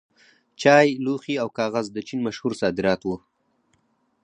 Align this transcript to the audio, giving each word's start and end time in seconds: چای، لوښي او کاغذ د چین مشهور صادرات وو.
چای، 0.61 0.87
لوښي 1.03 1.35
او 1.43 1.49
کاغذ 1.57 1.85
د 1.91 1.97
چین 2.07 2.19
مشهور 2.27 2.53
صادرات 2.61 3.01
وو. 3.03 3.17